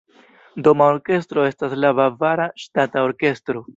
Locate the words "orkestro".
0.93-1.45, 3.11-3.65